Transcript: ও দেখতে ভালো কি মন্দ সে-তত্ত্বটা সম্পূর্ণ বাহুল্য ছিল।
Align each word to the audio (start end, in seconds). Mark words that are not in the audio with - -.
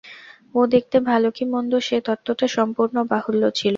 ও 0.55 0.61
দেখতে 0.73 0.97
ভালো 1.09 1.27
কি 1.35 1.43
মন্দ 1.53 1.71
সে-তত্ত্বটা 1.87 2.47
সম্পূর্ণ 2.57 2.95
বাহুল্য 3.11 3.43
ছিল। 3.51 3.69